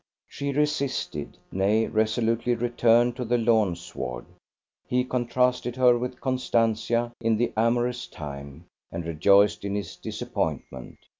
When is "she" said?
0.27-0.51